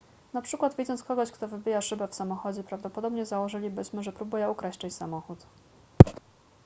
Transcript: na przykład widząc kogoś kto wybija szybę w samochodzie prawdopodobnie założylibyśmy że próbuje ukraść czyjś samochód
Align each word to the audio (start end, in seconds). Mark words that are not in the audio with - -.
na 0.33 0.41
przykład 0.41 0.75
widząc 0.77 1.03
kogoś 1.03 1.31
kto 1.31 1.47
wybija 1.47 1.81
szybę 1.81 2.07
w 2.07 2.15
samochodzie 2.15 2.63
prawdopodobnie 2.63 3.25
założylibyśmy 3.25 4.03
że 4.03 4.11
próbuje 4.11 4.49
ukraść 4.51 4.79
czyjś 4.79 4.93
samochód 4.93 5.45